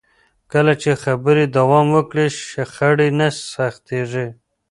[0.51, 4.27] کله چې خبرې دوام وکړي، شخړې نه سختېږي.